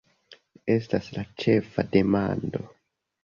Estas 0.75 1.09
la 1.17 1.25
ĉefa 1.43 1.85
demando! 1.97 2.65